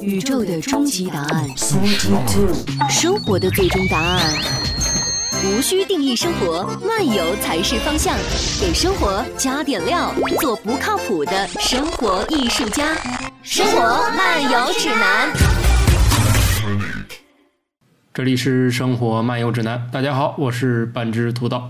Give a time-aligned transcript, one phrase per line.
[0.00, 1.48] 宇宙的终极答案，
[2.88, 4.20] 生活的最终答案。
[5.44, 8.16] 无需定义生活，漫游才是方向。
[8.60, 12.94] 给生活加点料，做不靠谱的生活艺术家。
[13.42, 13.80] 生活
[14.16, 15.32] 漫游指南。
[18.12, 21.62] 这里是生活漫游指南，大家好，我是半只土豆。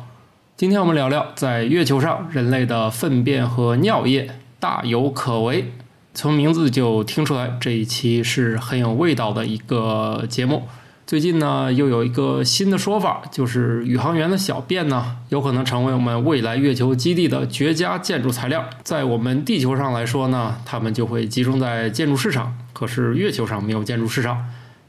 [0.56, 5.72] 今天我们聊聊在月球上人类的粪便和尿液大有可为。
[6.16, 10.62] 从名字就听出来，这一期是很有味道的一个节目。
[11.06, 18.64] 最近呢，又有一个新的说法，就是宇航员的小便呢，有可能成为我们未来月球基地的绝佳建筑材料。
[18.82, 24.46] 在我们地球上来说呢，它们就会集中在建筑市场，可是月球上没有建筑市场。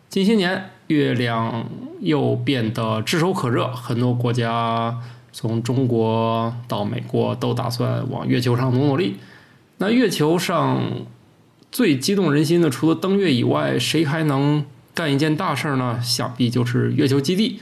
[0.07, 1.65] 近些年，月亮
[1.99, 4.97] 又变得炙手可热，很多国家
[5.33, 9.17] 从中国到美国都打算往月球上努努力。
[9.79, 10.81] 那月球上。
[11.77, 15.99] 最激动人心的，除了登月以外，谁还能干一件大事儿呢？
[16.01, 17.59] 想必就是月球基地。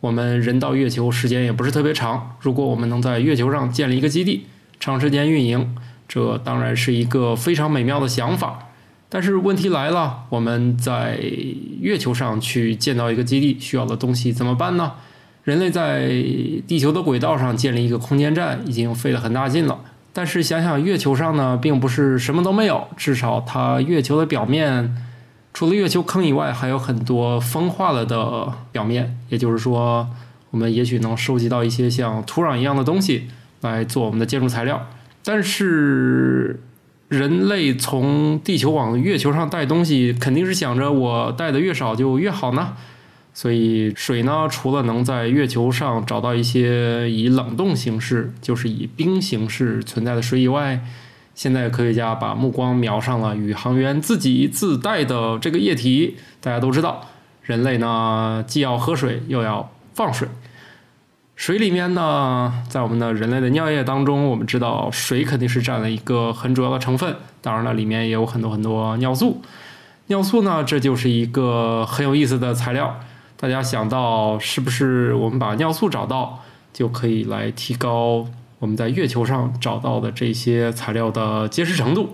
[0.00, 4.46] 我们人到月球时间也不是特别长，如果我们能在月球上建立一个基地，
[4.80, 5.76] 长时间运营，
[6.08, 8.70] 这当然是一个非常美妙的想法。
[9.08, 11.20] 但是问题来了，我们在
[11.80, 14.94] 月球上去建造一个基地，需要的东西怎么办呢？
[15.44, 16.08] 人类在
[16.66, 19.78] 地球的轨道上建立一个空间站，已经费了很大劲了。
[20.12, 24.94] 但是想想月球上呢，并不是什么都没有，至少它月球的表面，
[25.54, 29.16] 除了月球坑以外，还有很多风化了的表面。
[29.30, 30.06] 也就是说，
[30.50, 33.28] 我们也许能收集到一些像土壤一样的东西
[33.62, 34.86] 来做我们的建筑材料。
[35.24, 36.60] 但是，
[37.08, 42.74] 人类从地球往月球上带东西，肯定是想着我带的越少就越好呢。
[43.34, 50.80] 所以水呢，除了能在月球上找到一些以冷冻形式，就是以冰形式存在的水以外，
[51.34, 56.16] 现在科学家把目光瞄上了宇航员自己自带的这个液体。
[56.42, 57.08] 大家都知道，
[57.42, 60.28] 人类呢既要喝水，又要放水。
[61.34, 67.16] 水里面呢，在我们的人类的尿液当中，我们知道水肯定是占了一个很主要的成分。
[67.40, 69.40] 当然了，里面也有很多很多尿素。
[70.08, 73.00] 尿素呢，这就是一个很有意思的材料。
[73.42, 76.38] 大家想到是不是我们把尿素找到，
[76.72, 78.24] 就可以来提高
[78.60, 82.10] 我们在月球上找到的这些材料的结实程度？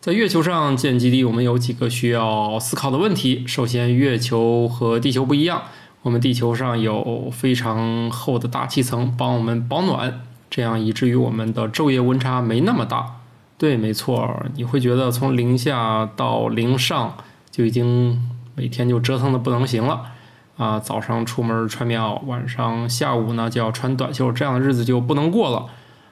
[0.00, 3.46] 在月球上建基地，我们有几个需要思考的问题。
[3.46, 5.64] 首先，月球和地球不一样，
[6.00, 13.16] 我们地球上有非常厚的大气层帮我们保暖，这样以至于我们的昼夜温差没那么大。
[13.58, 17.18] 对，没错，你会觉得从零下到零上
[17.50, 18.18] 就已经
[18.54, 20.12] 每天就折腾的不能行了。
[20.60, 25.64] 啊，早上出门穿棉袄，晚上下午呢就要穿短袖，这样的日子就不能过了。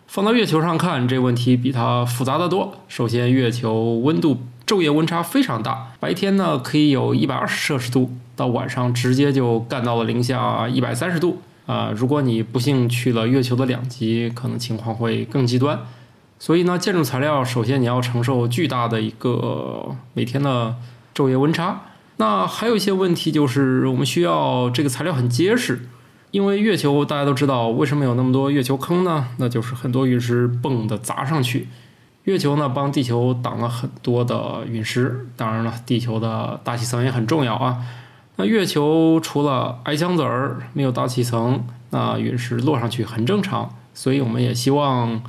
[0.06, 2.72] 放到月球上看，这问题比它复杂的多。
[2.88, 11.42] 首先，月球温度昼夜温差非常大，白天呢可以有一百二十摄氏度，到晚上直接就干到了零下一百三十度。
[11.66, 15.78] 啊，如果你不幸去了月球的两极，可能情况会更极端。
[16.38, 20.74] 所以呢，建筑材料首先你要承受巨大的一个每天的
[21.14, 21.82] 昼夜温差。
[22.18, 25.88] 那还有一些问题，就是我们需要这个材料很结实，
[26.32, 29.28] 因为月球大家都知道，为什么有那么多月球坑呢？
[29.38, 31.68] 那就是很多陨石蹦的砸上去。
[32.24, 37.78] 月球呢帮地球挡了很多的陨石，当然了，地球的大气层也很重要啊。
[38.36, 43.74] 那月球除了矮箱子儿没有大气层，那陨石落上去很正常。
[43.94, 45.22] 所以我们也希望，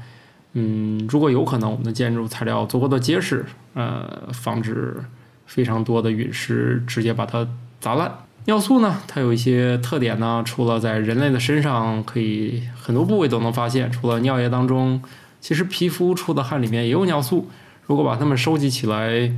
[0.54, 3.46] 嗯，如果有可能，我们的建筑材料足够的结实，
[3.76, 5.04] 呃，防止。
[5.50, 7.48] 非常多的陨石直接把它
[7.82, 8.20] 砸烂。
[8.46, 15.02] 尿素呢，它有一些特点呢，除了在人类的身上可以很多部位都能发现，除了尿液当中，
[15.42, 17.50] 其实皮肤出的汗里面也有尿素。
[17.88, 19.32] 如果把它们收集起来，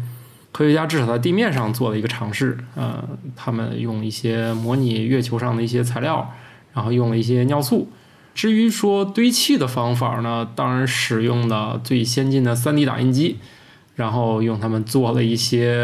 [0.52, 3.02] 科学家至少在地面上做了一个尝试，呃，
[3.36, 6.34] 他们用一些模拟月球上的一些材料，
[6.74, 7.90] 然后用了一些尿素。
[8.36, 13.38] 至于说堆砌的方法呢，当然使用的最先进的 3D 打印机。
[14.02, 15.76] 然后用它们做了一些，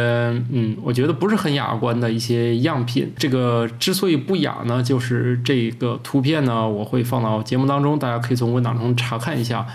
[0.51, 3.13] 嗯，我觉得不是很雅观的一些样品。
[3.15, 9.67] 这个之所以不雅呢，就是这个图片呢，我会放到节目当中，大家可以从文档中查看一下。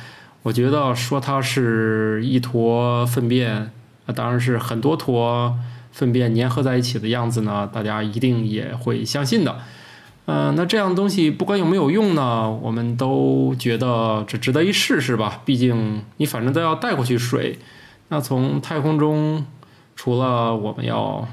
[0.42, 3.70] 我觉得说它是一坨粪便，
[4.06, 5.56] 啊，当然是很多坨
[5.92, 9.60] 粪便粘合在一起的样子呢，大家一定也会相信的。
[10.26, 15.40] 嗯，那这样东西不管有没有用呢，我们都觉得这值得一试试吧。
[15.44, 17.58] 毕竟你反正都要带过去水。
[18.12, 19.46] 那从太空中，
[19.96, 21.26] 除了我们要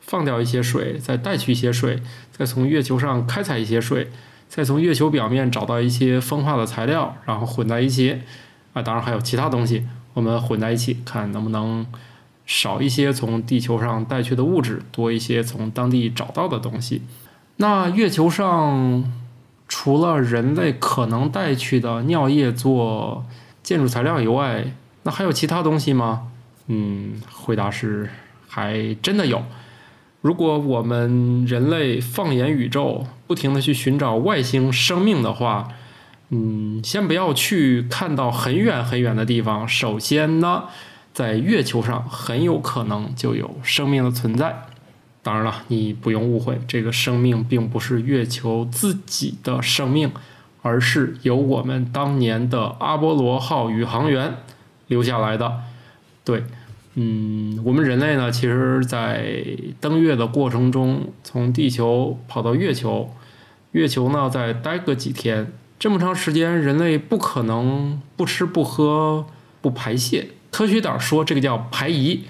[0.00, 4.10] 放掉一些水，再带去一些水，再从月球上开采一些水，
[4.46, 8.20] 再从月球表面找到一些风化的材料，然后混在一起，
[8.74, 11.86] 啊，当然还有其他东西，我们混在一起看能不能
[12.44, 17.00] 少一些从地球上带去的物质，多一些从当地找到的东西。
[17.56, 19.10] 那月球上
[19.66, 23.24] 除了人类可能带去的尿液做
[23.62, 24.66] 建筑材料以外，
[25.06, 26.32] 那还有其他东西吗？
[26.66, 28.10] 嗯，回答是
[28.48, 29.40] 还真的有。
[30.20, 35.68] 如果我们人类放眼宇宙，不停的去寻找外星生命的话，
[36.30, 39.68] 嗯，先不要去看到很远很远的地方。
[39.68, 40.64] 首先呢，
[41.12, 44.64] 在月球上很有可能就有生命的存在。
[45.22, 50.10] 当然了，你不用误会，这个生命并不是月球自己的生命，
[50.62, 54.38] 而是由我们当年的阿波罗号宇航员
[54.88, 55.60] 留下来的。
[56.24, 56.44] 对，
[56.94, 59.44] 嗯，我们人类呢，其实，在
[59.80, 63.14] 登月的过程中，从地球跑到月球，
[63.72, 69.26] 月球呢再待个几天，这么长时间，人类不可能不吃不喝
[69.60, 72.22] 不排泄，科学点说，这个叫排遗。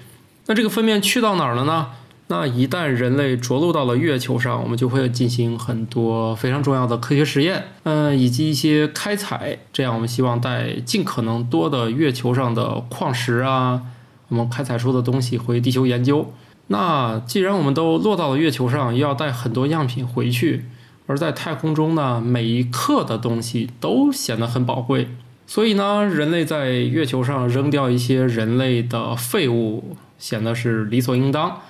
[0.47, 1.89] 那这个粪便去到哪儿了呢？
[2.29, 9.59] 那一旦人类着陆到了月球上，我们就会进行很多非常重要的科学实验，嗯，以及一些开采。
[9.71, 13.81] 这样，我们希望带尽可能多的月球上的矿石啊，
[14.27, 16.33] 我们开采出的东西回地球研究。
[16.67, 20.65] 那既然我们都落到了月球上，又要带很多样品回去，
[21.05, 25.07] 而在太空中呢，每一克的东西都显得很宝贵。
[25.45, 31.61] 所以呢，人类在月球上扔掉一些人类的废物，显得是理所应当。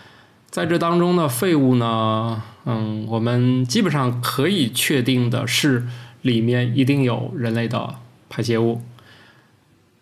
[0.49, 5.85] 在这当中的废物呢，嗯，我们基本上可以确定的是，
[6.21, 7.95] 里面一定有人类的
[8.29, 8.81] 排泄物。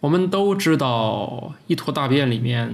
[0.01, 2.71] 我们都知道，一坨大便里面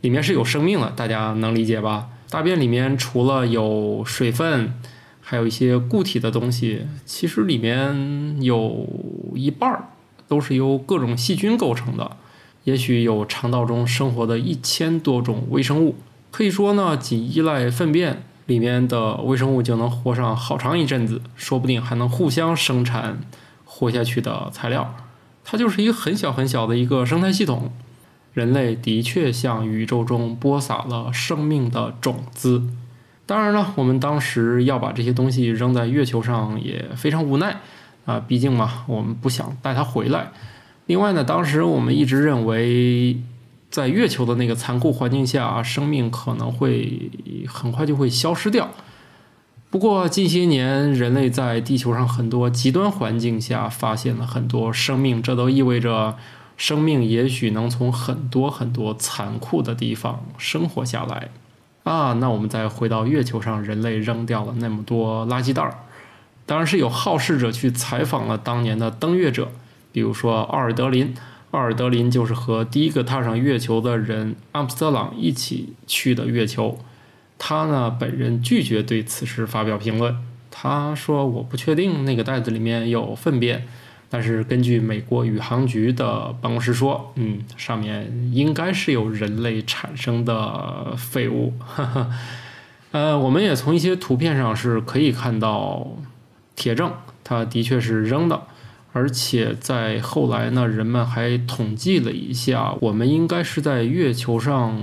[0.00, 2.08] 里面是有生命的，大家能理解吧？
[2.30, 4.74] 大便里面除了有水分，
[5.20, 8.88] 还有一些固体的东西，其实里面有
[9.34, 9.84] 一半儿
[10.26, 12.16] 都是由各种细菌构成的，
[12.64, 15.94] 也许有肠道中生活的一千多种微生物。
[16.32, 23.20] 可以说呢，仅依赖粪便里面的微生物就能活上好长一阵子，说不定还能互相生产
[23.66, 24.94] 活下去的材料。
[25.44, 27.70] 它就是一个很小很小的一个生态系统。
[28.32, 32.62] 人类的确向宇宙中播撒了生命的种子。
[33.26, 37.60] 当然了，我们当时要把这些东西扔在月球上也非常无奈
[38.06, 40.32] 啊，毕竟嘛，我们不想带它回来。
[40.86, 43.18] 另外呢，当时我们一直认为。
[43.72, 47.10] 在月球的那个残酷环境下，生命可能会
[47.48, 48.68] 很快就会消失掉。
[49.70, 56.18] 不过近些年，人类在地球上很多极端环境下发现了很多生命，这都意味着
[56.58, 61.30] 生命也许能从很多很多残酷的地方生活下来。
[61.84, 65.78] 啊，那我们再回到月球上，人类扔掉了那么多垃圾袋儿，
[66.44, 69.50] 当然是有好事者去采访了当年的登月者，
[69.90, 71.14] 比如说奥尔德林。
[71.52, 76.78] 奥尔德林就是和第一个踏上月球的人阿姆斯特朗一起去的月球。
[77.38, 80.16] 他呢，本人拒绝对此事发表评论。
[80.50, 83.66] 他说：“我不确定那个袋子里面有粪便，
[84.08, 91.52] 但是根据美国宇航局的办公室说，嗯，上面应该是有人类产生的废物。”
[92.92, 95.96] 呃，我们也从一些图片上是可以看到
[96.54, 96.92] 铁证，
[97.24, 98.42] 他的确是扔的。
[98.92, 104.78] 而且在后来呢，人们还统计了一下，我们应该是在月球上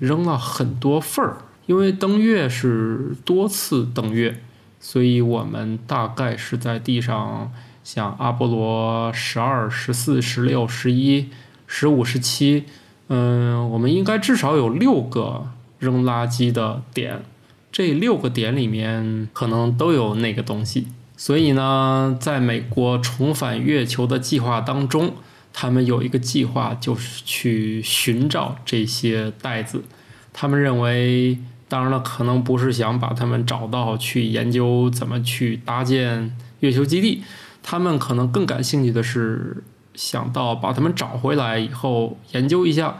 [0.00, 4.40] 扔了很多份儿，因为登月是多次登月，
[4.80, 7.52] 所以我们大概是在地上，
[7.84, 11.28] 像阿波罗十二、十四、十六、十一、
[11.68, 12.64] 十五、十七，
[13.06, 15.46] 嗯，我们应该至少有六个
[15.78, 17.22] 扔垃圾的点，
[17.70, 20.88] 这六个点里面可能都有那个东西。
[21.16, 25.14] 所以呢，在美国重返月球的计划当中，
[25.52, 29.82] 他们有一个计划，就是去寻找这些袋子。
[30.34, 37.22] 他们认为，当然了，可能不是想把它们找到，去研究怎么去搭建月球基地。
[37.62, 42.98] 他们可能更感兴趣的是，想到把它们找回来以后，研究一下，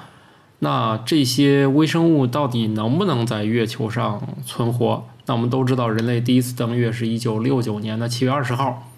[0.60, 5.06] 那这些微生物到底能不能在月球上存活。
[5.26, 8.90] 那我们都知道，人类第一次登月是一九六九年的七月二十号，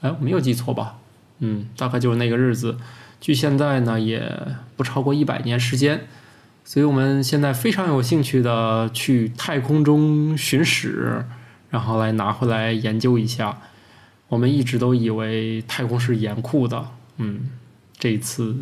[0.00, 0.98] 哎，我没有记错吧？
[1.40, 2.76] 嗯，大概就是那个日子。
[3.20, 4.30] 距现在呢，也
[4.76, 6.06] 不超过一百年时间。
[6.64, 11.24] 所以我们现在非常有兴趣的去太空中寻史，
[11.70, 13.58] 然后来拿回来研究一下。
[14.28, 16.86] 我们一直都以为太空是严酷的，
[17.18, 17.50] 嗯，
[17.98, 18.56] 这一次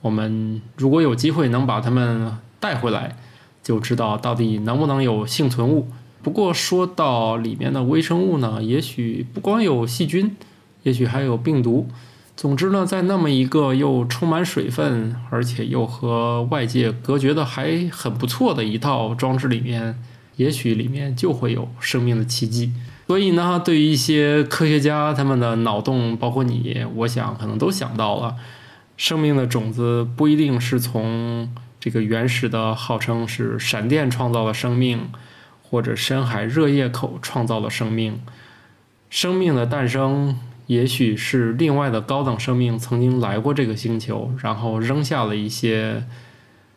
[0.00, 3.16] 我们如果有机会能把它们带回来，
[3.62, 5.88] 就知道到底能不能有幸存物。
[6.22, 10.36] 不过说到里面的微生物呢，也许不光有细菌，
[10.84, 11.88] 也许还有病毒。
[12.34, 19.98] 总之呢，在那么一个又充满水分，而且又和外界隔绝的还很不错的一套装置里面，
[20.36, 22.72] 也许里面就会有生命的奇迹。
[23.06, 28.36] 所以呢，对于一些科学家，他们的脑洞，包括你，我想可能都想到了，
[28.96, 35.10] 生命的种子不一定是从这个原始的号称是闪电创造了生命，
[35.72, 38.20] 或者深海热液口创造了生命。
[39.08, 46.04] 生命的诞生，也许是另外的高等生命曾经来过这个星球，然后扔下了一些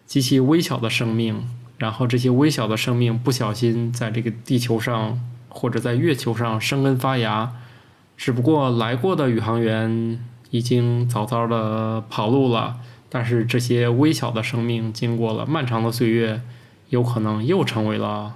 [0.05, 1.43] 极其微小的生命，
[1.77, 5.19] 然后这些微小的生命不小心在这个地球上。
[5.57, 7.53] 或者在月球上生根发芽，
[8.17, 12.75] 只不过来过的宇航员已经早早的跑路了。
[13.07, 16.41] 但是这些微小的生命经过了漫长的岁月，
[16.89, 18.35] 有可能又成为了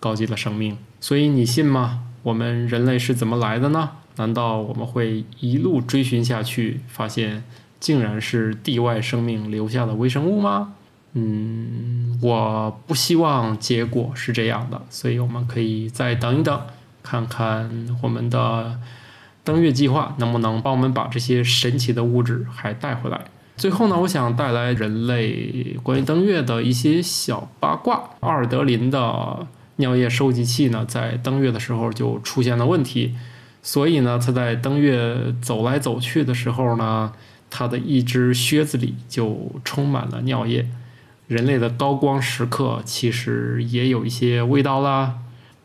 [0.00, 0.76] 高级的生命。
[0.98, 2.00] 所以你信吗？
[2.22, 3.90] 我们人类是怎么来的呢？
[4.16, 7.44] 难道我们会一路追寻下去，发现
[7.78, 10.74] 竟然是地外生命留下的微生物吗？
[11.14, 16.60] 嗯，我不希望结果是这样的，所以我们可以再等一等，
[17.02, 18.78] 看看我们的
[19.42, 23.24] 登月计划能不能帮我们把这些神奇的物质还带回来。
[23.56, 28.02] 最后呢，我想带来人类关于登月的一些小八卦。
[28.20, 29.46] 奥尔德林的
[29.80, 33.16] 尿液收集器呢，在登月的时候就出现了问题，
[33.60, 37.12] 所以呢，他在登月走来走去的时候呢，
[37.50, 40.66] 他的一只靴子里就充满了尿液。
[41.26, 45.14] 人类的高光时刻其实也有一些味道啦。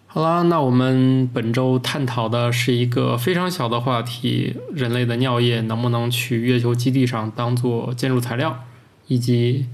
[0.08, 8.64] 好啦，那我们本周探讨的是一个非常小的话题：人类的尿液能不能去月球基地上当做建筑材料？
[9.08, 9.66] 以及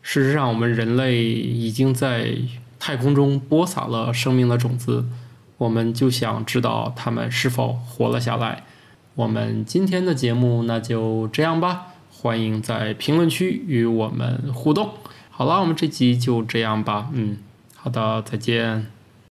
[0.00, 2.34] 事实上，我们人类已经在
[2.84, 5.04] 太空中播撒了生命的种子，
[5.56, 8.64] 我们就想知道它们是否活了下来。
[9.14, 14.94] 我们今天的节目那就这样吧，欢迎在评论区与我们互动。
[15.30, 17.08] 好了，我们这集就这样吧。
[17.12, 17.36] 嗯，
[17.76, 18.88] 好的，再见。